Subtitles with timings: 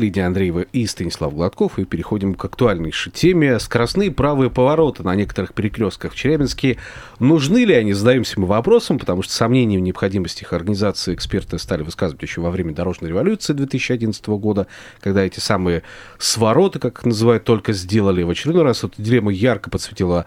[0.00, 1.78] Лидия Андреева и Станислав Гладков.
[1.78, 3.60] И переходим к актуальнейшей теме.
[3.60, 6.78] Скоростные правые повороты на некоторых перекрестках в Челябинске.
[7.18, 7.92] Нужны ли они?
[7.92, 12.50] Задаемся мы вопросом, потому что сомнения в необходимости их организации эксперты стали высказывать еще во
[12.50, 14.66] время дорожной революции 2011 года,
[15.00, 15.82] когда эти самые
[16.18, 18.22] свороты, как их называют, только сделали.
[18.22, 20.26] В очередной раз эту дилемму ярко подсветила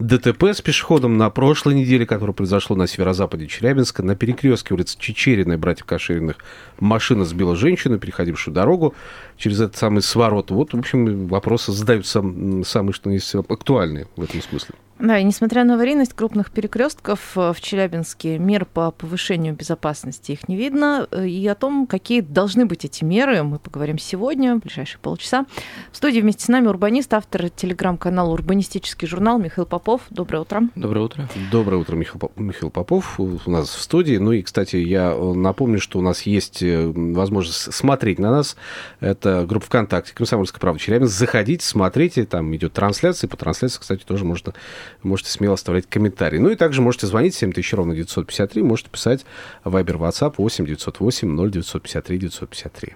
[0.00, 4.02] ДТП с пешеходом на прошлой неделе, которое произошло на северо-западе Челябинска.
[4.02, 6.36] На перекрестке улицы Чечерина и братьев Кашириных
[6.78, 8.94] машина сбила женщину, переходившую дорогу
[9.36, 10.50] через этот самый сворот.
[10.50, 12.24] Вот, в общем, вопросы задаются
[12.64, 14.74] самые, что есть, актуальные в этом смысле.
[15.00, 20.46] Да, и несмотря на аварийность крупных перекрестков э, в Челябинске, мер по повышению безопасности их
[20.46, 21.08] не видно.
[21.10, 25.46] Э, И о том, какие должны быть эти меры, мы поговорим сегодня, в ближайшие полчаса.
[25.90, 30.02] В студии вместе с нами урбанист, автор телеграм-канала «Урбанистический журнал» Михаил Попов.
[30.10, 30.62] Доброе утро.
[30.74, 31.28] Доброе утро.
[31.50, 34.16] Доброе утро, Михаил, Михаил Попов у нас в студии.
[34.18, 38.54] Ну и, кстати, я э, напомню, что у нас есть возможность смотреть на нас.
[39.00, 41.14] Это группа ВКонтакте «Комсомольская правда Челябинск».
[41.14, 43.28] Заходите, смотрите, там идет трансляция.
[43.28, 44.52] По трансляции, кстати, тоже можно,
[45.02, 46.38] можете смело оставлять комментарии.
[46.38, 49.24] Ну и также можете звонить 7000 ровно 953, можете писать
[49.64, 52.94] Viber, WhatsApp 8 908 0953 953.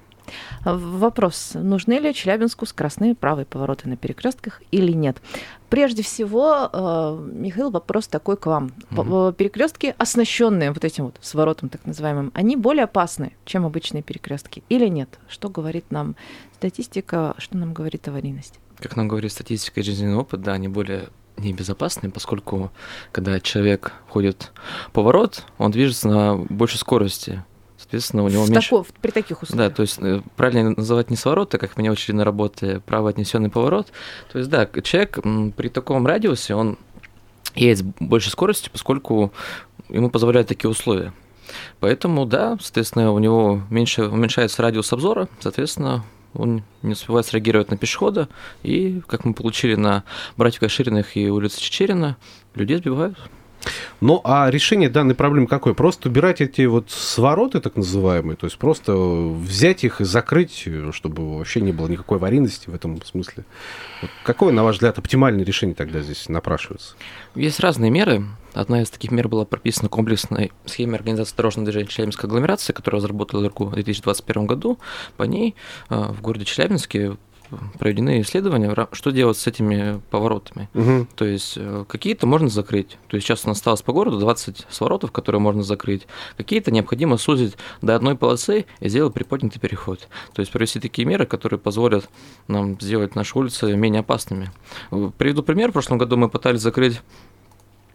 [0.64, 1.50] А, Вопрос.
[1.54, 5.18] Нужны ли Челябинску скоростные правые повороты на перекрестках или нет?
[5.68, 8.70] Прежде всего, э, Михаил, вопрос такой к вам.
[8.96, 14.62] П- Перекрестки, оснащенные вот этим вот своротом так называемым, они более опасны, чем обычные перекрестки
[14.70, 15.18] или нет?
[15.28, 16.16] Что говорит нам
[16.54, 18.58] статистика, что нам говорит аварийность?
[18.78, 22.70] Как нам говорит статистика и жизненный опыт, да, они более небезопасны, поскольку
[23.12, 24.52] когда человек входит
[24.88, 27.44] в поворот, он движется на большей скорости.
[27.76, 28.70] Соответственно, у него В меньше...
[28.70, 29.74] тако- при таких Да, условиях.
[29.74, 33.50] то есть э, правильно называть не сворот, а как меня учили на работе, право отнесенный
[33.50, 33.88] поворот.
[34.32, 35.18] То есть, да, человек
[35.56, 36.78] при таком радиусе, он
[37.54, 39.32] едет с большей скоростью, поскольку
[39.88, 41.12] ему позволяют такие условия.
[41.80, 47.76] Поэтому, да, соответственно, у него меньше, уменьшается радиус обзора, соответственно, он не успевает среагировать на
[47.76, 48.28] пешехода,
[48.62, 50.04] и, как мы получили на
[50.36, 52.16] братьев Кашириных и улице Чечерина,
[52.54, 53.18] людей сбивают.
[54.00, 55.74] Ну, а решение данной проблемы какое?
[55.74, 61.38] Просто убирать эти вот свороты, так называемые, то есть просто взять их и закрыть, чтобы
[61.38, 63.44] вообще не было никакой аварийности в этом смысле.
[64.02, 66.94] Вот какое, на ваш взгляд, оптимальное решение тогда здесь напрашивается?
[67.34, 68.24] Есть разные меры.
[68.52, 73.48] Одна из таких мер была прописана комплексной схеме организации дорожного движения Челябинской агломерации, которую разработала
[73.48, 74.78] РКУ в 2021 году.
[75.16, 75.56] По ней
[75.90, 77.16] э, в городе Челябинске
[77.78, 80.68] проведены исследования, что делать с этими поворотами.
[80.74, 81.08] Мгм.
[81.14, 82.98] То есть э, какие-то можно закрыть.
[83.08, 86.06] То есть сейчас у нас осталось по городу 20 своротов, которые можно закрыть.
[86.36, 90.08] Какие-то необходимо сузить до одной полосы и сделать приподнятый переход.
[90.32, 92.08] То есть провести такие меры, которые позволят
[92.48, 94.50] нам сделать наши улицы менее опасными.
[94.90, 95.70] Э, Приведу пример.
[95.70, 97.00] В прошлом году мы пытались закрыть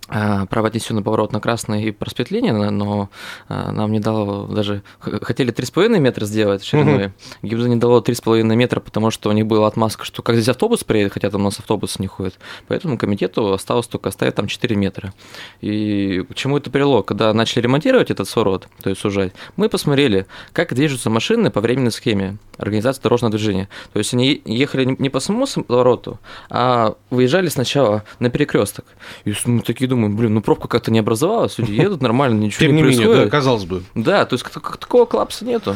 [0.09, 3.09] а, право отнесенный поворот на Красный и проспект Ленина, но
[3.47, 4.81] а, нам не дало даже...
[4.99, 7.11] Хотели 3,5 метра сделать шириной,
[7.43, 10.83] ГИБДД не дало 3,5 метра, потому что у них была отмазка, что как здесь автобус
[10.83, 12.39] приедет, хотя там у нас автобус не ходит.
[12.67, 15.13] Поэтому комитету осталось только оставить там 4 метра.
[15.61, 17.03] И к чему это привело?
[17.03, 21.91] Когда начали ремонтировать этот сворот, то есть сужать, мы посмотрели, как движутся машины по временной
[21.91, 23.69] схеме организации дорожного движения.
[23.93, 26.19] То есть они ехали не- по самому свороту,
[26.49, 28.85] а выезжали сначала на перекресток.
[29.25, 32.75] И мы такие думаем, блин, ну пробка как-то не образовалась, люди едут нормально, ничего Тем
[32.75, 33.23] не не менее, происходит.
[33.25, 33.83] да, казалось бы.
[33.95, 35.75] Да, то есть как- такого клапса нету.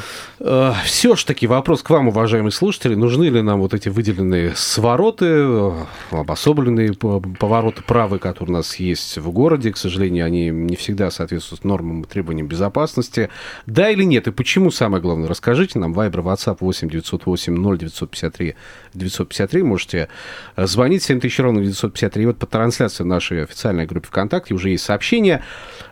[0.86, 2.96] Все ж таки вопрос к вам, уважаемые слушатели.
[2.96, 5.72] Нужны ли нам вот эти выделенные свороты, э,
[6.12, 9.72] обособленные повороты правые, которые у нас есть в городе?
[9.74, 13.30] К сожалению, они не всегда соответствуют нормам и требованиям безопасности.
[13.66, 14.28] Да или нет?
[14.28, 15.94] И почему, самое главное, расскажите нам.
[15.94, 18.56] Вайбер, WhatsApp 8 908 0953
[18.94, 19.64] 953.
[19.64, 20.08] Можете
[20.56, 22.24] э, звонить 7000 ровно 953.
[22.24, 25.44] И вот по трансляции в нашей официальной группе ВКонтакте уже есть сообщение.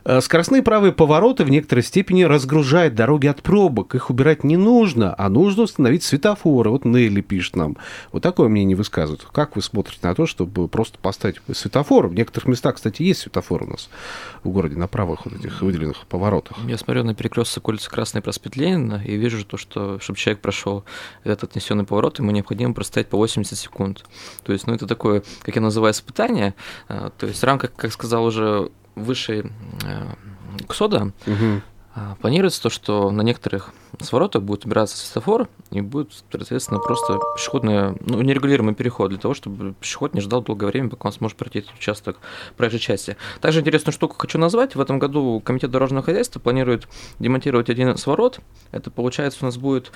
[0.05, 3.95] Э, Скоростные правые повороты в некоторой степени разгружают дороги от пробок.
[3.95, 6.69] Их убирать не нужно, а нужно установить светофоры.
[6.69, 7.77] Вот Нелли пишет нам.
[8.11, 9.25] Вот такое мнение высказывают.
[9.31, 12.07] Как вы смотрите на то, чтобы просто поставить светофор?
[12.07, 13.89] В некоторых местах, кстати, есть светофор у нас
[14.43, 16.57] в городе на правых вот этих выделенных поворотах.
[16.67, 20.83] Я смотрю на перекресток улицы Красный проспект Ленина и вижу то, что чтобы человек прошел
[21.23, 24.03] этот отнесенный поворот, ему необходимо простоять по 80 секунд.
[24.43, 26.53] То есть, ну, это такое, как я называю, испытание.
[26.87, 29.51] А, То есть, в рамках, как сказал уже выше
[29.85, 30.07] э,
[30.67, 31.13] Ксода.
[31.93, 37.97] А, Планируется то, что на некоторых своротах будет убираться светофор и будет, соответственно, просто пешеходный,
[37.99, 41.59] ну, нерегулируемый переход для того, чтобы пешеход не ждал долгое время, пока он сможет пройти
[41.59, 42.17] этот участок
[42.55, 43.17] проезжей части.
[43.41, 44.75] Также интересную штуку хочу назвать.
[44.75, 46.87] В этом году Комитет дорожного хозяйства планирует
[47.19, 48.39] демонтировать один сворот.
[48.71, 49.91] Это, получается, у нас будет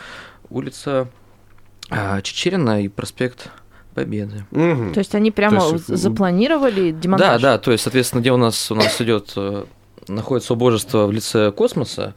[0.50, 1.08] улица
[1.90, 3.52] а, Чечерина и проспект
[3.95, 4.45] Победы.
[4.51, 4.94] Мгм.
[4.94, 7.42] То есть они прямо То есть, запланировали Да, демонтаж?
[7.42, 9.63] да, то есть, соответственно, где у нас у нас идет э,
[10.07, 12.13] находится убожество в лице космоса,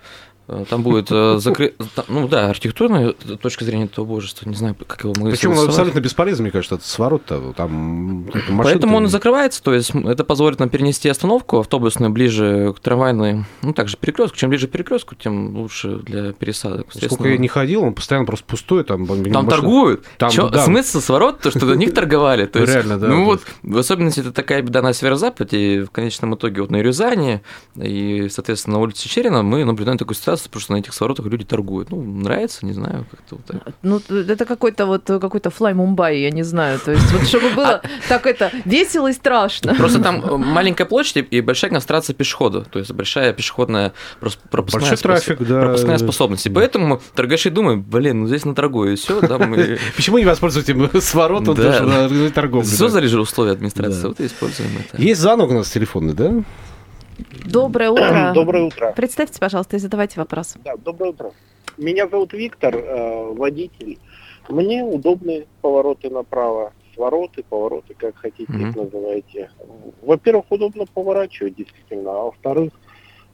[0.68, 1.08] там будет
[1.40, 1.74] закрыт,
[2.08, 6.00] ну да, архитектурная точка зрения этого убожества, не знаю, как его мы Причем он абсолютно
[6.00, 7.52] бесполезен, мне кажется, этот сворот-то.
[7.56, 8.26] Там
[8.58, 13.44] Поэтому он и закрывается, то есть это позволит нам перенести остановку автобусную ближе к трамвайной,
[13.62, 14.36] ну также перекрестку.
[14.36, 16.86] Чем ближе перекрестку, тем лучше для пересадок.
[16.92, 18.84] Сколько я не ходил, он постоянно просто пустой.
[18.84, 20.04] Там, Там машина- торгуют.
[20.16, 20.64] Там, Чё, да.
[20.64, 22.46] Смысл сворот, то, что до них торговали.
[22.46, 25.90] То есть, Реально, да, Ну вот, в особенности это такая беда на северо-западе, и в
[25.90, 27.42] конечном итоге вот на Рязани
[27.76, 31.44] и, соответственно, на улице Черина мы наблюдаем такую ситуацию, потому что на этих своротах люди
[31.44, 31.90] торгуют.
[31.90, 33.74] Ну, нравится, не знаю, как-то вот так.
[33.82, 36.78] Ну, это какой-то вот какой-то флай Мумбай, я не знаю.
[36.78, 39.74] То есть, вот чтобы было так это весело и страшно.
[39.74, 43.92] Просто там э, маленькая площадь и большая концентрация пешеходов, то есть большая пешеходная
[44.50, 45.60] пропускная, Большой спос- трафик, да.
[45.62, 46.46] пропускная способность.
[46.46, 49.20] И поэтому торгаши думают, блин, ну здесь наторгую, и все,
[49.96, 51.62] Почему не воспользоваться этим своротом Да.
[51.72, 52.68] тоже на- на торговлю?
[52.68, 52.76] да?
[52.76, 55.00] создали же условия администрации, вот и используем это.
[55.00, 56.32] Есть звонок у нас телефонный, да?
[57.44, 58.32] Доброе утро.
[58.34, 58.92] Доброе утро.
[58.94, 60.56] Представьте, пожалуйста, и задавайте вопрос.
[60.64, 61.32] Да, доброе утро.
[61.76, 63.98] Меня зовут Виктор, э, водитель.
[64.48, 68.70] Мне удобны повороты направо, свороты, повороты, как хотите Мгм.
[68.70, 69.50] их называйте.
[70.02, 72.72] Во-первых, удобно поворачивать действительно, а во-вторых,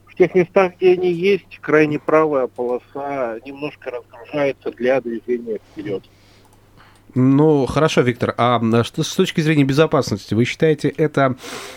[0.06, 6.02] в тех местах, где они есть, крайне правая полоса немножко разгружается для движения вперед.
[7.14, 11.36] Ну, хорошо, Виктор, а что с точки зрения безопасности, вы считаете, это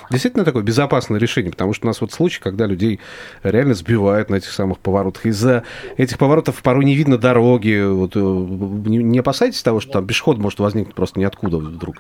[0.10, 1.52] действительно такое безопасное решение?
[1.52, 3.00] Потому что у нас вот случаи, когда людей
[3.44, 5.26] реально сбивают на этих самых поворотах.
[5.28, 5.64] Из-за
[5.98, 7.84] этих поворотов порой не видно дороги.
[7.88, 11.98] Вот, э, не, не опасаетесь того, что там пешеход может возникнуть просто ниоткуда вдруг?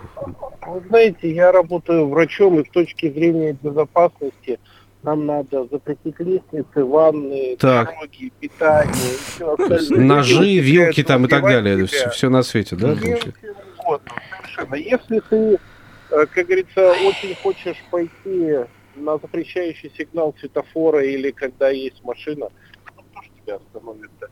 [0.65, 4.59] Вы знаете, я работаю врачом, и с точки зрения безопасности
[5.03, 7.89] нам надо запретить лестницы, ванны, Так.
[7.93, 9.99] дороги, питание все остальное.
[10.05, 11.87] Ножи, вилки там и так далее.
[11.87, 12.09] себя.
[12.09, 12.87] Все, на свете, да?
[12.89, 13.33] Получается?
[13.87, 14.11] угодно,
[14.41, 14.75] совершенно.
[14.75, 15.59] Если ты,
[16.11, 18.65] э, как говорится, очень хочешь пойти
[18.95, 22.49] на запрещающий сигнал светофора или когда есть машина,
[22.95, 24.29] ну, кто ж тебя остановит-то?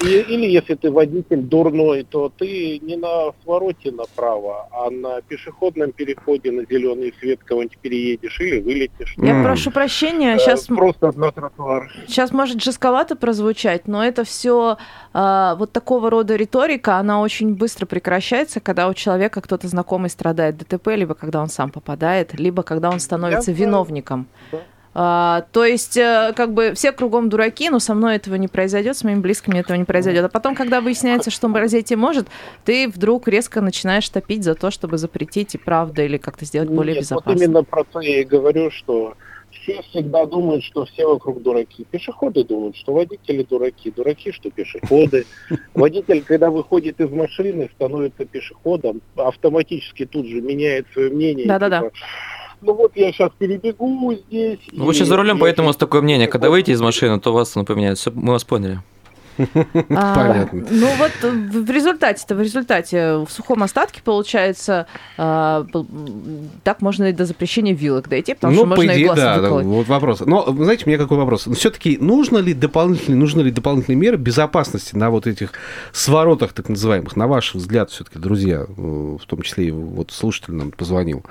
[0.00, 5.92] И- или если ты водитель дурной, то ты не на свороте направо, а на пешеходном
[5.92, 9.14] переходе на зеленый свет кого-нибудь переедешь или вылетишь.
[9.16, 9.42] Я М.
[9.44, 11.90] прошу прощения, Э, сейчас Просто на тротуар.
[12.06, 14.76] Сейчас может жестковато прозвучать, но это все
[15.14, 20.88] вот такого рода риторика, она очень быстро прекращается, когда у человека кто-то знакомый страдает ДТП,
[20.94, 24.26] либо когда он сам попадает, либо когда он становится Я виновником.
[24.52, 24.58] Да.
[24.98, 28.96] А, то есть, э, как бы все кругом дураки, но со мной этого не произойдет,
[28.96, 30.24] с моими близкими этого не произойдет.
[30.24, 32.28] А потом, когда выясняется, что произойти может,
[32.64, 36.94] ты вдруг резко начинаешь топить за то, чтобы запретить и правда или как-то сделать более
[36.94, 37.32] Нет, безопасно.
[37.32, 39.18] Вот именно про то я и говорю, что
[39.50, 41.84] все всегда думают, что все вокруг дураки.
[41.90, 43.90] Пешеходы думают, что водители дураки.
[43.90, 45.26] Дураки, что пешеходы.
[45.74, 51.46] Водитель, когда выходит из машины, становится пешеходом, автоматически тут же меняет свое мнение.
[51.46, 51.82] Да-да-да.
[51.82, 51.92] Типа,
[52.60, 54.58] ну вот я сейчас перебегу здесь.
[54.72, 56.28] Ну, вы и сейчас за рулем, поэтому у вас такое мнение.
[56.28, 57.98] Когда выйдете из машины, то вас оно поменяет.
[57.98, 58.80] Всё, мы вас поняли.
[59.38, 60.64] А, Понятно.
[60.70, 64.86] Ну вот в в результате-то, в результате в сухом остатке получается,
[65.18, 65.66] а,
[66.62, 70.20] так можно и до запрещения вилок дойти, потому что можно и глаз да, вот вопрос.
[70.20, 71.48] Но, знаете, у меня какой вопрос?
[71.56, 75.52] Все-таки нужно ли дополнительные, нужны ли дополнительные меры безопасности на вот этих
[75.92, 80.54] своротах, так называемых, на ваш взгляд, все-таки, друзья, э, в том числе и вот слушатель
[80.54, 81.24] нам позвонил.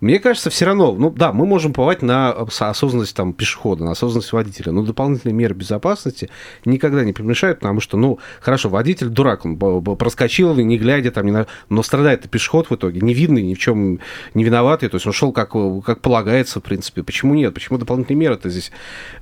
[0.00, 3.92] Мне кажется, все равно, ну да, мы можем повать на ос- осознанность там пешехода, на
[3.92, 6.30] осознанность водителя, но дополнительные меры безопасности
[6.64, 11.32] никогда не помешают, потому что, ну, хорошо, водитель дурак, он проскочил, не глядя там, не
[11.32, 11.46] на...
[11.68, 14.00] но страдает пешеход в итоге, невидный, ни в чем
[14.34, 15.52] не виноватый, то есть он шел как,
[15.84, 17.02] как полагается, в принципе.
[17.02, 17.54] Почему нет?
[17.54, 18.70] Почему дополнительные меры-то здесь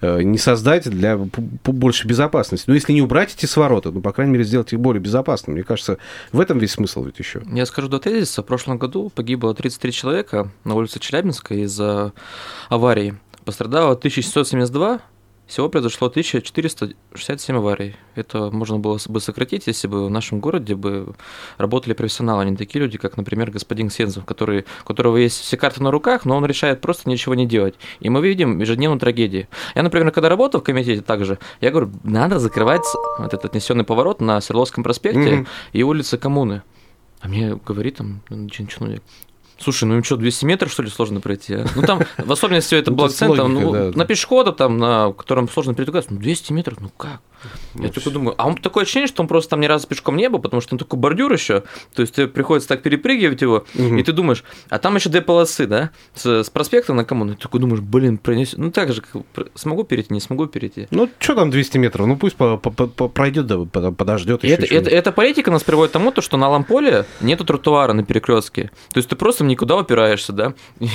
[0.00, 2.64] э, не создать для большей безопасности?
[2.68, 5.56] Ну, если не убрать эти свороты, ну, по крайней мере, сделать их более безопасными.
[5.56, 5.98] Мне кажется,
[6.32, 7.42] в этом весь смысл ведь еще.
[7.52, 8.42] Я скажу до тезиса.
[8.42, 12.12] В прошлом году погибло 33 человека на улице Челябинска из-за
[12.68, 13.14] аварий.
[13.44, 15.00] Пострадало 1772,
[15.48, 17.96] всего произошло 1467 аварий.
[18.14, 21.14] Это можно было бы сократить, если бы в нашем городе бы
[21.56, 25.56] работали профессионалы, а не такие люди, как, например, господин Сензов, который, у которого есть все
[25.56, 27.74] карты на руках, но он решает просто ничего не делать.
[28.00, 29.48] И мы видим ежедневную трагедию.
[29.74, 32.84] Я, например, когда работал в комитете также, я говорю, надо закрывать
[33.18, 35.46] вот этот отнесенный поворот на Свердловском проспекте Мгм.
[35.72, 36.62] и улице Коммуны.
[37.20, 39.02] А мне говорит там ну, чин- чиновник,
[39.60, 41.54] Слушай, ну им что, 200 метров, что ли, сложно пройти?
[41.54, 41.66] а?
[41.74, 43.98] Ну там, в особенности это Ну, логика, ну, да.
[43.98, 47.20] на пешехода, там, на котором сложно передвигаться, ну 200 метров, ну как?
[47.74, 50.28] Я только думаю, а он такое ощущение, что он просто там ни разу пешком не
[50.28, 51.62] был, потому что он такой бордюр еще,
[51.94, 53.98] то есть тебе приходится так перепрыгивать его, Мгм.
[53.98, 57.42] и ты думаешь, а там еще две полосы, да, с, с проспекта на коммуну, ты
[57.42, 58.54] такой думаешь, блин, пронес...
[58.56, 59.22] ну так же, как
[59.54, 60.86] смогу перейти, не смогу перейти.
[60.90, 62.06] Ну, что там 200 метров?
[62.06, 64.54] Ну, пусть по- по- по- пройдет, да, под- подождет еще.
[64.54, 68.04] это, это, эта политика нас приводит к тому, то, что на Ламполе нету тротуара на
[68.04, 68.70] перекрестке.
[68.92, 70.54] То есть ты просто никуда упираешься, да?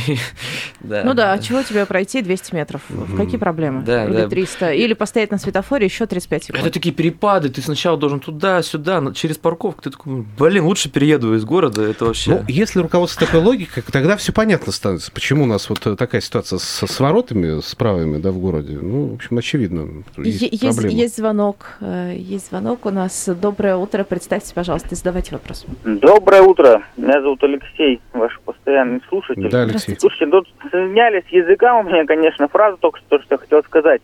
[0.81, 2.81] Ну да, чего тебе пройти 200 метров?
[2.89, 3.83] В какие проблемы?
[3.83, 4.27] Да, Или да.
[4.29, 4.71] 300?
[4.73, 6.63] Или постоять на светофоре еще 35 секунд?
[6.63, 11.45] Это такие перепады, ты сначала должен туда-сюда, через парковку, ты такой, блин, лучше перееду из
[11.45, 12.31] города, это вообще...
[12.31, 16.21] Ну, если руководство такой логикой, тогда все понятно становится, почему у нас вот э, такая
[16.21, 18.77] ситуация со своротами, с правыми, да, в городе.
[18.81, 20.03] Ну, в общем, очевидно.
[20.17, 20.95] Есть, Е- Есть, проблема.
[21.01, 21.65] есть звонок.
[21.81, 23.29] э, Есть звонок у нас.
[23.41, 24.03] Доброе утро.
[24.03, 25.65] Представьте, пожалуйста, и задавайте вопрос.
[25.83, 26.83] Доброе утро.
[26.97, 29.49] Меня зовут Алексей, ваш постоянный слушатель.
[29.49, 29.97] Да, Алексей.
[29.99, 34.01] Слушайте, тут снялись с языка у меня, конечно, фраза только что, что я хотел сказать.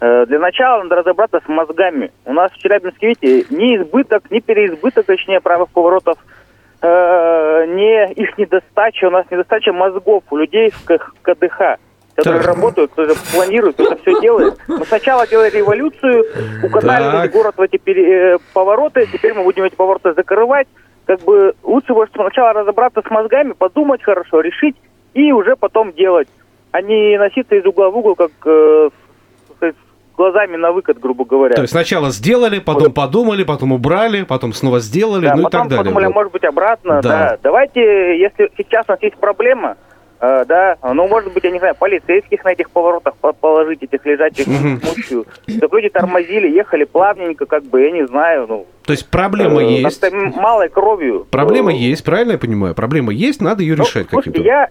[0.00, 2.10] Э, Для начала надо разобраться с мозгами.
[2.24, 6.18] У нас в Челябинске, видите, ни избыток, ни переизбыток, точнее, правых поворотов,
[6.82, 9.06] э, не их недостача.
[9.06, 10.84] У нас недостача мозгов у людей в
[11.22, 11.78] КДХ.
[12.14, 12.54] Которые Так.
[12.54, 14.54] работают, кто-то планирует, кто-то все делает.
[14.68, 16.24] Мы сначала делали революцию,
[16.64, 20.66] укатали город в эти пере- э, повороты, теперь мы будем эти повороты закрывать.
[21.04, 24.76] Как бы лучше бы сначала разобраться с мозгами, подумать хорошо, решить
[25.12, 26.28] и уже потом делать,
[26.72, 28.88] а не носиться из угла в угол, как э,
[30.16, 31.54] глазами на выкат, грубо говоря.
[31.54, 35.68] То есть сначала сделали, потом подумали, потом убрали, потом снова сделали, Да, ну и так
[35.68, 35.78] далее.
[35.84, 36.14] подумали, Вот.
[36.14, 37.00] может быть, обратно.
[37.02, 37.08] Да.
[37.08, 37.38] Да.
[37.42, 39.76] Давайте, если сейчас у нас есть проблема,
[40.20, 44.04] э, да, ну, может быть, я не знаю, полицейских на этих поворотах по- положить, этих
[44.06, 44.80] лежачих Мгм.
[44.82, 49.62] ночью, чтобы люди тормозили, ехали плавненько, как бы, я не знаю, ну, То есть проблема
[49.62, 50.02] э, есть.
[50.36, 51.26] малой кровью.
[51.30, 52.74] Проблема Э, есть, правильно я понимаю?
[52.74, 54.40] Проблема есть, надо ее ну, решать каким-то.
[54.40, 54.68] я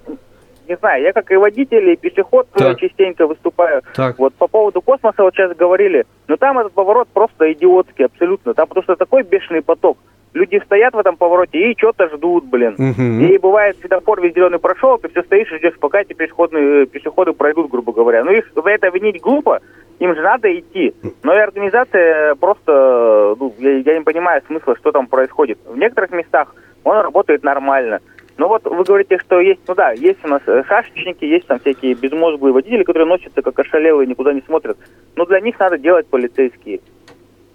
[0.67, 2.79] не знаю, я как и водитель, и пешеход э, Так.
[2.79, 3.81] частенько выступаю.
[3.95, 4.17] Так.
[4.19, 8.53] Вот по поводу космоса вот сейчас говорили, но там этот поворот просто идиотский абсолютно.
[8.53, 9.97] Там потому что такой бешеный поток.
[10.33, 12.75] Люди стоят в этом повороте и что-то ждут, блин.
[12.77, 13.21] Мгм.
[13.21, 17.31] И бывает, светофор весь зеленый прошел, ты все стоишь и ждешь, пока эти пешеходные, пешеходы
[17.31, 18.23] пройдут, грубо говоря.
[18.25, 19.61] Ну их за это винить глупо,
[19.99, 20.93] им же надо идти.
[21.23, 25.57] Но и организация просто, ну, я, я не понимаю смысла, что там происходит.
[25.65, 26.53] В некоторых местах
[26.83, 27.99] он работает нормально.
[28.37, 31.59] Ну вот вы говорите, что есть, ну да, есть у нас э, шашечники, есть там
[31.59, 34.77] всякие безмозглые водители, которые носятся как ошалелые, никуда не смотрят.
[35.15, 36.81] Но для них надо делать полицейские.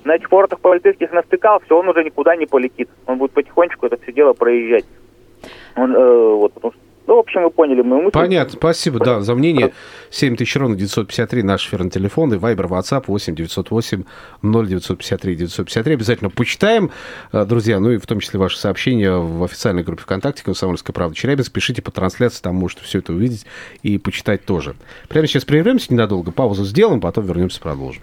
[0.04, 2.88] На этих поворотах полицейских настыкал, все, он уже никуда не полетит.
[3.04, 4.86] Он будет потихонечку это все дело проезжать.
[5.76, 8.12] Он, э, вот, потому что, ну, в общем, вы поняли мою мысль.
[8.12, 9.72] Понятно, спасибо, да, за мнение.
[10.10, 14.04] 7000 ровно 953 наш эфирный телефон и Вайбер, WhatsApp 8 908
[14.42, 15.94] 0953 953.
[15.94, 16.90] Обязательно почитаем,
[17.32, 21.16] э, друзья, ну и в том числе ваши сообщения в официальной группе ВКонтакте «Комсомольская правда
[21.16, 21.52] Челябинск».
[21.52, 23.46] Пишите по трансляции, там можете все это увидеть
[23.82, 24.74] и почитать тоже.
[25.08, 28.02] Прямо сейчас прервемся ненадолго, паузу сделаем, потом вернемся, продолжим.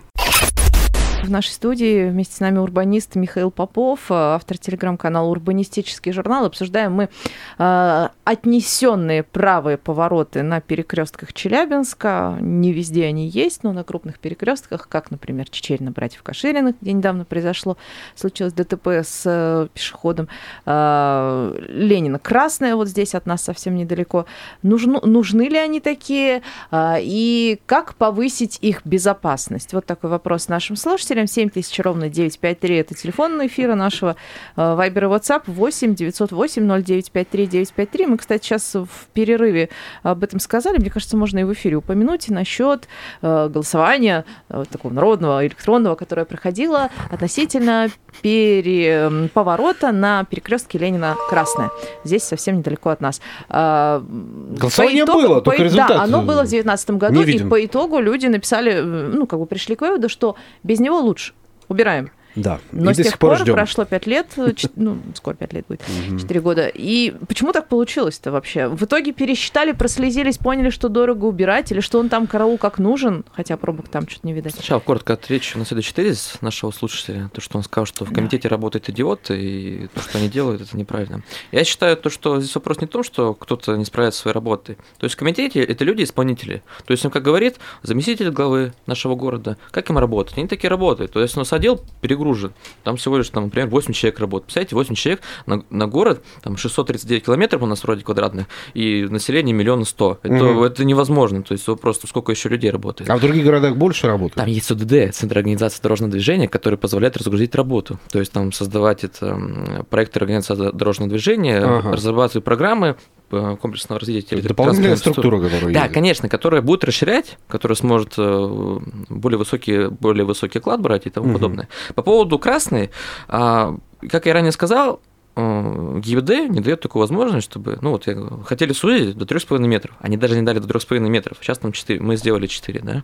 [1.24, 6.46] В нашей студии вместе с нами урбанист Михаил Попов, э, автор телеграм-канала «Урбанистический журнал».
[6.46, 7.10] Обсуждаем мы
[7.58, 12.38] э, отнесенные правые повороты на перекрестках Челябинска.
[12.40, 17.26] Не везде они есть, но на крупных перекрестках, как, например, Чечерина братьев Кашириных, где недавно
[17.26, 17.78] произошло,
[18.16, 20.30] случилось ДТП с э, пешеходом.
[20.66, 24.28] Э, Ленина Красная вот здесь от нас совсем недалеко.
[24.62, 26.42] Нужну, нужны ли они такие?
[26.72, 29.74] А, И как повысить их безопасность?
[29.74, 31.17] Вот такой вопрос нашим слушателям.
[31.26, 34.16] 7000 ровно 953 это телефон эфира нашего.
[34.56, 38.06] А, Вайбер и WhatsApp 8 908 0953 953.
[38.06, 39.70] Мы, кстати, сейчас в перерыве
[40.04, 40.78] об этом сказали.
[40.78, 42.88] Мне кажется, можно и в эфире упомянуть насчет
[43.22, 47.90] э, голосования э, такого народного, электронного, которое проходило относительно
[48.22, 49.30] пере...
[49.34, 51.70] поворота на перекрестке Ленина Красная.
[52.04, 53.22] Здесь совсем недалеко от нас.
[53.50, 57.66] Голосование по итогу- было, по только результат, Да, оно было в 2019 году, и по
[57.66, 61.34] итогу люди написали, э, ну, как бы пришли к выводу, что без него лучше.
[61.68, 62.12] Убираем.
[62.38, 63.56] Да, Но и с до тех сих пор ждем.
[63.56, 65.82] прошло 5 лет, э, ну, скоро 5 лет будет,
[66.20, 66.68] 4 года.
[66.68, 68.68] И почему так получилось-то вообще?
[68.68, 73.26] В итоге пересчитали, прослезились, поняли, что дорого убирать, или что он там караул как нужен,
[73.34, 74.54] хотя пробок там что-то не видать.
[74.54, 77.30] Сначала коротко отвечу на следующий тезис нашего слушателя.
[77.34, 80.78] То, что он сказал, что в комитете работают идиоты, и то, что они делают, это
[80.78, 81.24] неправильно.
[81.52, 84.36] Я считаю, то, что здесь вопрос не в том, что кто-то не справляется со своей
[84.36, 84.76] работой.
[84.98, 86.62] То есть в комитете это люди-исполнители.
[86.86, 90.38] То есть он, как говорит, заместитель главы нашего города, как им работать?
[90.38, 91.12] Они такие работают.
[91.12, 91.82] То есть у нас отдел
[92.28, 92.54] перегружен.
[92.84, 94.46] Там всего лишь, там, например, 8 человек работает.
[94.48, 99.54] Представляете, 8 человек на, на город, там 639 километров у нас вроде квадратных, и население
[99.54, 100.20] миллион сто.
[100.24, 100.64] Это, Мгм.
[100.64, 101.44] это невозможно.
[101.44, 103.10] То есть вопрос, сколько еще людей работает.
[103.10, 104.36] А в других городах больше работают?
[104.36, 108.00] Там есть ОДД, Центр организации дорожного движения, который позволяет разгрузить работу.
[108.12, 111.92] То есть там создавать это м, проекты организации дорожного движения, Ага.
[111.92, 112.96] разрабатывать программы
[113.30, 115.94] комплексного развития дополнительная структура, которая Да, ездит.
[115.94, 118.80] конечно, которая будет расширять, которая сможет э,
[119.10, 121.34] более высокий, более высокий клад брать и тому Мгм.
[121.36, 121.68] подобное.
[121.96, 122.90] По поводу красной,
[123.28, 123.76] а,
[124.10, 125.02] как я ранее сказал,
[125.36, 128.16] э, ГИБД не дает такую возможность, чтобы, ну вот, я
[128.46, 132.00] хотели сузить до 3,5 метров, они даже не дали до 3,5 метров, сейчас там 4,
[132.00, 133.04] мы сделали 4, да.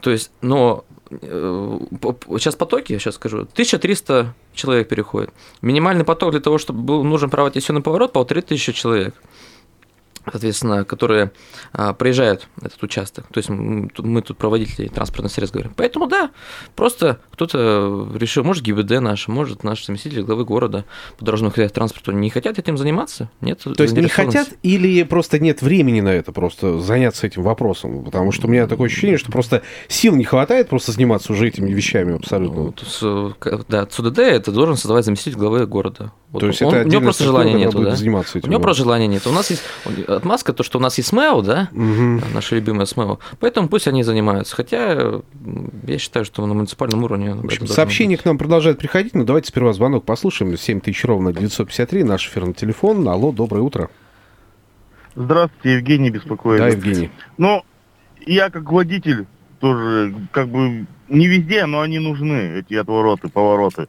[0.00, 1.78] То есть, но э,
[2.38, 5.30] сейчас потоки, я сейчас скажу, 1300 человек переходит.
[5.62, 9.14] Минимальный поток для того, чтобы был нужен правотесенный поворот, полторы тысячи человек
[10.30, 11.32] соответственно, которые
[11.72, 13.26] а, проезжают этот участок.
[13.32, 15.72] То есть м, тут- мы тут проводители транспортных средств говорим.
[15.76, 16.30] Поэтому да,
[16.76, 20.84] просто кто-то решил, может ГИБД наш, может наш заместитель главы города
[21.18, 23.30] по дорожному хозяйству транспорту не хотят этим заниматься?
[23.40, 28.04] Нет То есть не хотят или просто нет времени на это, просто заняться этим вопросом?
[28.04, 31.70] Потому что у меня такое ощущение, что просто сил не хватает просто заниматься уже этими
[31.70, 32.62] вещами абсолютно.
[32.62, 36.12] Вот с- да, ЦУДД это должен создавать заместитель главы города.
[36.30, 37.96] Вот То есть он- это у него просто желания будет да.
[37.96, 38.48] заниматься этим.
[38.48, 39.24] У него просто желания нет.
[39.26, 39.62] У нас есть
[40.16, 42.22] отмазка, то, что у нас есть СМЭО, да, Мгм.
[42.32, 43.18] наша любимая СМЭО.
[43.40, 44.56] Поэтому пусть они занимаются.
[44.56, 45.20] Хотя
[45.86, 47.34] я считаю, что на муниципальном уровне...
[47.34, 50.56] В общем, сообщения к нам продолжают приходить, но давайте сперва звонок послушаем.
[50.56, 53.08] 7 тысяч ровно 953, наш эфирный телефон.
[53.08, 53.90] Алло, доброе утро.
[55.16, 56.58] Здравствуйте, Евгений беспокоит.
[56.58, 57.10] Да, Евгений.
[57.38, 57.62] Ну,
[58.26, 59.26] я как водитель
[59.60, 63.86] тоже, как бы, не везде, но они нужны, эти отвороты, повороты.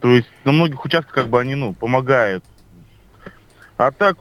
[0.00, 2.44] То есть на многих участках, как бы, они, ну, помогают.
[3.78, 4.18] А так,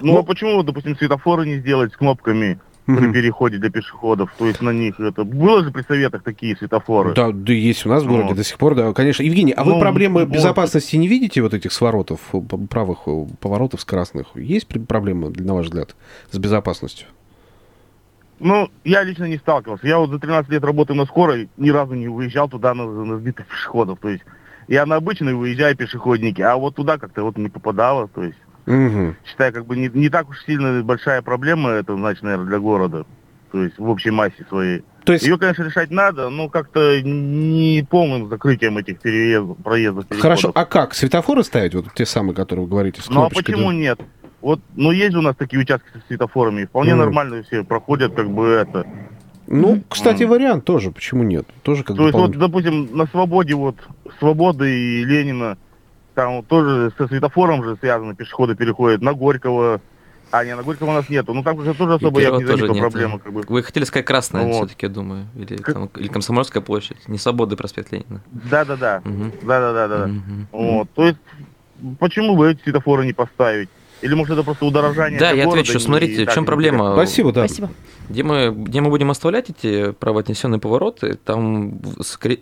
[0.00, 4.32] ну, Ну- а почему, допустим, светофоры не сделать с кнопками при переходе для пешеходов?
[4.38, 5.24] То есть на них это...
[5.24, 7.14] Было же при советах такие светофоры?
[7.14, 8.36] Да, да, есть у нас в городе Вот.
[8.36, 9.22] до сих пор, да, конечно.
[9.22, 10.30] Евгений, а вы Ну, проблемы вот.
[10.34, 14.28] безопасности не видите вот этих своротов, э, правых э, поворотов с красных?
[14.34, 15.94] Есть проблемы, на ваш взгляд,
[16.30, 17.06] с безопасностью?
[18.40, 19.86] Ну, я лично не сталкивался.
[19.86, 23.18] Я вот за 13 лет работаю на скорой, ни разу не выезжал туда на, на
[23.18, 23.98] сбитых пешеходов.
[24.00, 24.24] То есть
[24.66, 28.08] я на обычные выезжаю пешеходники, а вот туда как-то вот не попадало.
[28.08, 29.16] То есть Мгм.
[29.26, 33.04] считаю, как бы не, не так уж сильно большая проблема это, значит, наверное, для города.
[33.52, 34.82] То есть в общей массе своей.
[35.04, 40.04] То есть, Ее, конечно, решать надо, но как-то не полным закрытием этих переездов, проездов.
[40.08, 40.52] хорошо, переходов.
[40.54, 40.94] а как?
[40.94, 43.76] Светофоры ставить, вот те самые, которые вы говорите, с Ну а почему да?
[43.76, 43.98] нет?
[44.40, 47.00] Вот, ну есть же у нас такие участки со светофорами, вполне Мгм.
[47.00, 48.86] нормально все проходят, как бы это.
[49.46, 50.32] Ну, кстати, Мгм.
[50.32, 51.44] вариант тоже, почему нет?
[51.62, 53.76] Тоже как То есть вот, допустим, на свободе вот
[54.18, 55.56] Свободы и Ленина,
[56.20, 59.80] там тоже со светофором же связаны, пешеходы переходят на Горького.
[60.30, 61.32] А, не, на Горького у нас нету.
[61.34, 63.16] Ну там уже тоже особо я не заметил проблемы.
[63.18, 63.24] да.
[63.24, 63.42] Как бы.
[63.48, 64.54] Вы хотели сказать красная, Вот.
[64.54, 68.20] все-таки, я думаю, или, Как- там- или Комсомольская площадь, не Свободы проспект Ленина.
[68.30, 69.00] Да-да-да.
[69.04, 69.32] Мгм.
[69.42, 70.06] Да-да-да-да.
[70.06, 70.48] Мгм.
[70.52, 70.90] Вот.
[70.94, 71.18] То есть,
[71.98, 73.70] почему бы эти светофоры не поставить?
[74.02, 75.80] Или может это просто удорожание Да, я города отвечу.
[75.80, 76.94] Смотрите, в чем проблема?
[76.94, 77.46] Спасибо, да.
[77.46, 77.70] Спасибо.
[78.08, 81.80] Где мы, где мы будем оставлять эти правоотнесенные повороты, там,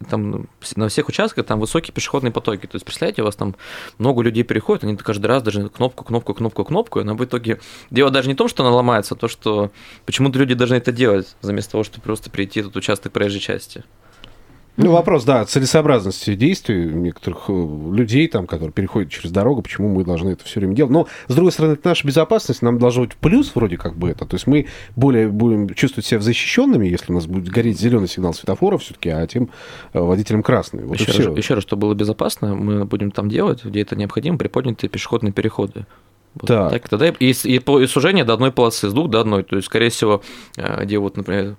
[0.09, 2.67] там на всех участках там высокие пешеходные потоки.
[2.67, 3.55] То есть, представляете, у вас там
[3.99, 7.61] много людей переходят, они каждый раз даже кнопку, кнопку, кнопку, кнопку, и она в итоге...
[7.91, 9.71] Дело даже не в том, что она ломается, а то, что
[10.07, 13.85] почему-то люди должны это делать, вместо того, чтобы просто перейти этот участок проезжей части.
[14.79, 20.05] Ну, вопрос, да, целесообразности действий некоторых э, людей, там, которые переходят через дорогу, почему мы
[20.05, 20.93] должны это все время делать.
[20.93, 24.25] Но, с другой стороны, это наша безопасность, нам должно быть плюс вроде как бы это.
[24.25, 28.33] То есть мы более будем чувствовать себя защищенными, если у нас будет гореть зеленый сигнал
[28.33, 29.51] светофора все-таки, а тем
[29.95, 30.85] э, водителям красный.
[30.85, 34.39] Вот еще, раз, еще раз, чтобы было безопасно, мы будем там делать, где это необходимо,
[34.39, 35.87] приподнятые пешеходные переходы.
[36.41, 36.71] Вот Так.
[36.73, 39.43] так, тогда и, и, и сужение до одной полосы, с двух до одной.
[39.43, 40.23] То есть, скорее всего,
[40.57, 41.57] э, где вот, например,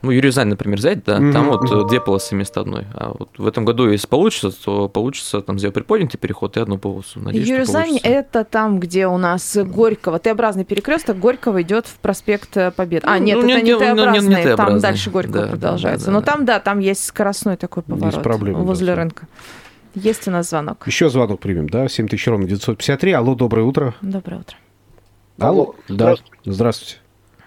[0.00, 2.84] ну, Юрезань, например, взять, да, Мгм, там вот э, две полосы вместо одной.
[2.94, 6.78] А вот в этом году, если получится, то получится там сделать приподнятый переход и одну
[6.78, 7.18] полосу.
[7.18, 8.08] Надеюсь, получится.
[8.08, 13.02] это там, где у нас Горького, Т-образный перекресток, Горького идет в проспект Побед.
[13.04, 14.80] А, Ну, нет, ну, это не- не, не- не- не Т-образный, там Т-образный.
[14.80, 16.06] дальше Горького Да, да, продолжается.
[16.06, 16.26] да, Но да.
[16.32, 18.94] там, да, там есть скоростной такой поворот проблемы, да, возле да.
[18.94, 19.26] рынка.
[19.94, 20.86] Есть у нас звонок.
[20.86, 23.12] Еще звонок примем, да, 7 тысяч ровно 953.
[23.12, 23.94] Алло, доброе утро.
[24.02, 24.56] Доброе утро.
[25.38, 26.36] Алло, Да, здравствуйте.
[26.44, 26.96] здравствуйте.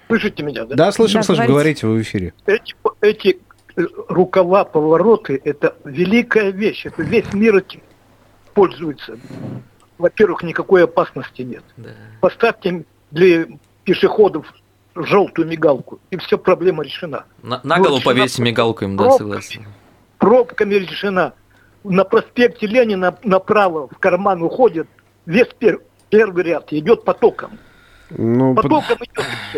[0.08, 0.76] Слышите меня, да?
[0.76, 1.86] Да, слышим, Да, слышим, говорите.
[1.86, 2.34] говорите, вы в эфире.
[2.46, 3.40] Эти, эти
[3.78, 6.86] э, рукава, повороты– это великая вещь.
[6.86, 7.82] Это весь мир этим
[8.54, 9.18] пользуется.
[9.98, 11.64] Во-первых, никакой опасности нет.
[11.78, 11.90] Да.
[12.22, 13.46] Поставьте для
[13.84, 14.46] пешеходов
[14.96, 17.24] желтую мигалку, и все, проблема решена.
[17.44, 19.18] На, на голову Вот, повесим жена- мигалку им, да, пробка.
[19.20, 19.66] согласен.
[20.18, 21.34] Пробками решена.
[21.84, 24.88] На проспекте Ленина направо в карман уходит
[25.26, 27.58] весь пер- первый ряд, идет потоком.
[28.18, 28.72] Ну, под-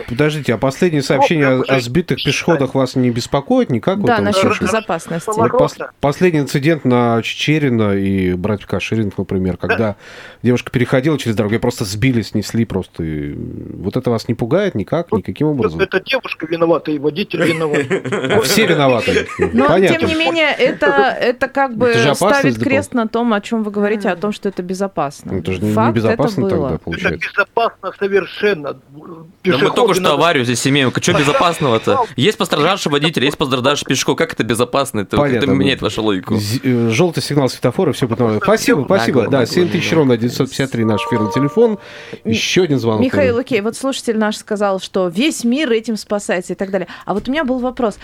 [0.07, 4.01] подождите, а последнее сообщение о, о сбитых пешеходах вас не беспокоит никак?
[4.03, 5.29] Да, насчет безопасности.
[5.35, 9.95] Вот пос- последний инцидент на Чечерина и братьев Каширинов, например, когда
[10.41, 13.03] девушка переходила через дорогу, и просто сбили, снесли просто.
[13.03, 15.79] и Вот это вас не пугает никак, никаким образом?
[15.79, 18.43] Это девушка виновата и водитель виноват.
[18.43, 19.27] Все виноваты.
[19.39, 20.87] Но, тем не менее, это,
[21.19, 24.49] это как бы Это ставит крест на том, о чем вы говорите, о том, что
[24.49, 25.31] это безопасно.
[25.37, 27.29] Это же не- безопасно это тогда, Это получается.
[27.29, 28.42] безопасно совершенно.
[28.43, 30.91] Да мы только что надо- аварию здесь имеем.
[30.95, 32.05] Что безопасного-то?
[32.15, 34.17] Есть пострадавший водитель, есть пострадавший пешеход.
[34.17, 35.01] Как это безопасно?
[35.01, 36.37] Это, это меняет вашу логику.
[36.63, 38.39] Желтый сигнал светофора, все нормально.
[38.43, 39.19] Спасибо, спасибо.
[39.23, 41.79] Нагло, Да, нагло, 7 тысяч ровно 953 наш эфирный телефон.
[42.23, 43.01] Еще один звонок.
[43.01, 46.87] Михаил, окей, вот слушатель наш сказал, что весь мир этим спасается и так далее.
[47.05, 47.97] А вот у меня был вопрос.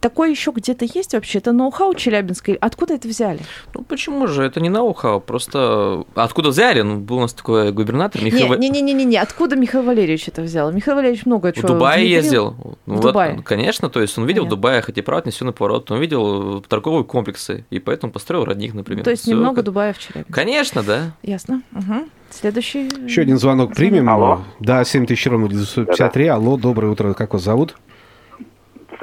[0.00, 1.38] Такое еще где-то есть вообще?
[1.38, 2.54] Это ноу-хау Челябинской?
[2.54, 3.40] Откуда это взяли?
[3.74, 4.42] Ну почему же?
[4.42, 5.20] Это не ноу-хау.
[5.20, 6.80] Просто откуда взяли?
[6.80, 8.48] Ну, был у нас такой губернатор Михаил...
[8.48, 10.72] Ва- Не-не-не, откуда Михаил Валерьевич это взял?
[10.72, 12.22] Михаил Валерьевич много В чего Дубае внедрил.
[12.22, 12.56] ездил.
[12.86, 13.42] Ну, В вот, Дубае?
[13.44, 14.56] конечно, то есть он видел Понятно.
[14.56, 18.72] в Дубае, хоть и право отнесенный поворот, он видел торговые комплексы, и поэтому построил родник,
[18.72, 19.04] например.
[19.04, 20.32] То есть Всё немного как- Дубая в Челябинске.
[20.32, 21.12] Конечно, да.
[21.22, 21.62] Ясно.
[21.72, 22.08] Угу.
[22.30, 22.88] Следующий.
[23.04, 24.08] Еще один звонок примем.
[24.08, 24.40] Алло.
[24.60, 26.26] Да, 7 тысяч ровно 953.
[26.28, 27.12] Алло, доброе утро.
[27.12, 27.74] Как вас зовут?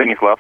[0.02, 0.40] Станислав.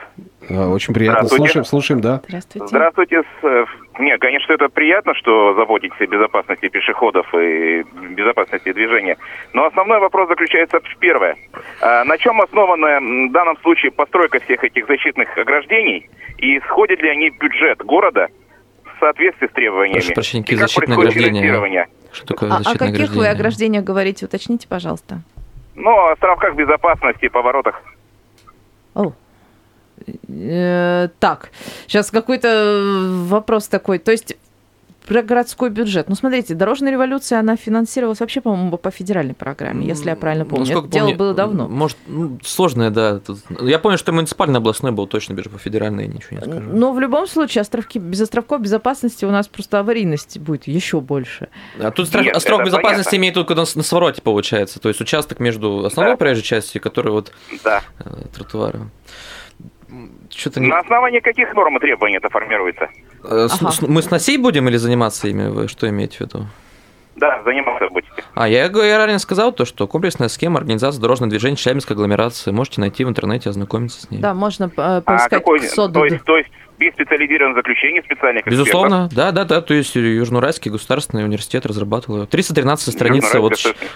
[0.51, 1.23] А, Очень приятно.
[1.23, 1.37] Здравствуйте.
[1.45, 2.21] Слушаем, слушаем, да.
[2.27, 2.67] Здравствуйте.
[2.67, 3.21] Здравствуйте.
[3.41, 3.65] Э,
[3.99, 7.83] Не, конечно, это приятно, что заботитесь о безопасности пешеходов и
[8.15, 9.17] безопасности движения.
[9.53, 11.35] Но основной вопрос заключается в первое.
[11.81, 16.07] А На чем основана в данном случае постройка всех этих защитных ограждений?
[16.37, 18.27] И сходят ли они в бюджет города
[18.85, 19.99] в соответствии с требованиями?
[20.01, 21.41] Прошу прощения, какие как защитные происходит ограждения?
[21.41, 21.87] финансирование?
[22.13, 23.31] Что такое А о защитное каких вы ограждение?
[23.31, 24.25] ограждениях говорите?
[24.25, 25.21] Уточните, пожалуйста.
[25.73, 27.81] Ну, о островках безопасности, поворотах.
[28.93, 29.13] О.
[30.27, 31.49] Э, Так,
[31.87, 33.99] сейчас какой-то э, вопрос такой.
[33.99, 34.35] То есть
[35.07, 36.09] про городской бюджет.
[36.09, 40.65] Ну, смотрите, дорожная революция, она финансировалась вообще, по-моему, по федеральной программе, если я правильно помню.
[40.65, 41.67] Насколько Это дело помню, было давно.
[41.69, 43.19] Может, ну, сложное, да.
[43.19, 46.59] Тут- Я помню, что муниципальный областной был точно бежит по федеральной, я ничего не скажу.
[46.73, 51.47] Но в любом случае островки, без островков безопасности у нас просто аварийности будет еще больше.
[51.79, 53.15] А тут страх- Нет, остров безопасности понятно.
[53.15, 54.81] имеет только на, на свороте, получается.
[54.81, 56.17] То есть участок между основной Да.
[56.17, 57.31] проезжей частью, который вот
[57.63, 57.81] Да.
[57.99, 58.89] э, тротуара.
[60.29, 60.61] Что-то.
[60.61, 62.89] На основании каких норм и требований это формируется?
[63.23, 63.71] Э, с- Ага.
[63.71, 65.47] с- мы сносить будем или заниматься ими?
[65.49, 66.45] Вы что имеете в виду?
[67.15, 68.11] Да, заниматься будете.
[68.35, 72.51] А, я, я ранее сказал то, что комплексная схема организации дорожного движения Челябинской агломерации.
[72.51, 74.19] Можете найти в интернете, ознакомиться с ней.
[74.21, 75.93] Да, можно э, А поискать какой, СОДУД.
[75.93, 78.65] то есть, то есть без специализированных заключений специальных экспертов?
[78.65, 79.61] Безусловно, да, да, да.
[79.61, 82.25] То есть Южноуральский государственный университет разрабатывал ее.
[82.27, 83.39] 313 страница.
[83.39, 83.53] Вот,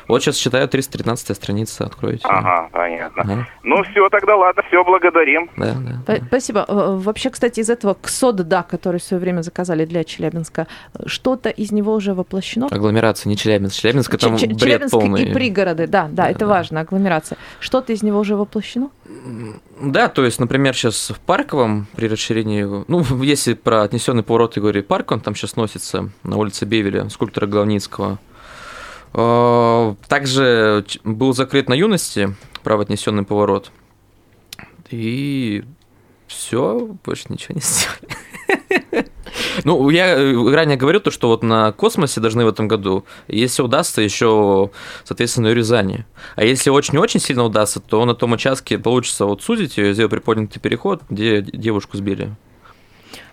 [0.08, 1.86] вот сейчас читаю 313 страница.
[1.86, 2.22] Откройте.
[2.28, 3.24] Ага, понятно.
[3.24, 3.48] Ага.
[3.64, 5.50] Ну все, тогда ладно, все, благодарим.
[5.58, 6.02] Да, да.
[6.06, 6.66] П- Спасибо.
[6.68, 11.04] Э, Вообще, кстати, из этого КСОД, да, который в свое время заказали для Челябинска, э,
[11.08, 12.68] что-то из него уже воплощено?
[12.72, 13.80] Агломерация, не Челябинск.
[13.82, 15.24] Челябинск это Ч- Ч- бред Челябинск полный.
[15.24, 16.48] и пригороды, да, да, Да, это да.
[16.48, 17.38] важно, агломерация.
[17.60, 18.90] Что-то из него уже воплощено?
[19.82, 24.82] Да, то есть, например, сейчас в Парковом при расширении, ну, если про отнесенный поворот Игоря
[24.82, 28.20] Парк, он там сейчас носится на улице Бевеля, скульптора Главницкого.
[29.14, 33.72] Э, Также был закрыт на юности право отнесенный поворот.
[34.90, 35.64] И
[36.28, 39.12] все, больше ничего не сделали.
[39.64, 43.62] Ну, я э, ранее говорил то, что вот на космосе должны в этом году, если
[43.62, 44.72] удастся, еще,
[45.04, 46.06] соответственно, и Рязани.
[46.36, 50.62] А если очень-очень сильно удастся, то на том участке получится вот сузить ее, сделать приподнятый
[50.62, 52.36] переход, где девушку сбили.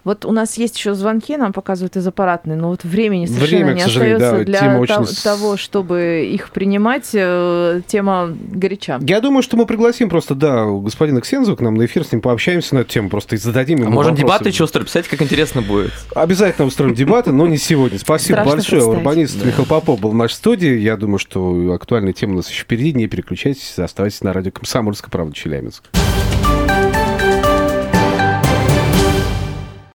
[0.09, 3.77] Вот у нас есть еще звонки, нам показывают из аппаратной, но вот времени совершенно Время,
[3.77, 7.11] не остается да, для тема то- очень того, чтобы их принимать.
[7.13, 8.99] э, Тема горяча.
[9.03, 12.23] Я думаю, что мы пригласим просто, да, господина Ксензу к нам на эфир, с ним
[12.23, 14.27] пообщаемся на эту тему, просто и зададим А ему можем вопросы.
[14.39, 15.93] дебаты еще устроить, представляете, как интересно будет.
[16.15, 17.99] Обязательно устроим дебаты, но не сегодня.
[17.99, 18.83] Спасибо большое.
[18.85, 20.79] Урбанист Михаил Попов был в нашей студии.
[20.79, 22.95] Я думаю, что актуальная тема у нас еще впереди.
[22.95, 25.85] Не переключайтесь, оставайтесь на радио «Комсомольская правда» Челябинск.